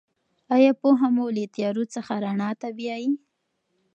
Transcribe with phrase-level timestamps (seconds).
[0.55, 3.11] آیا پوهه مو له تیارو څخه رڼا ته بیايي؟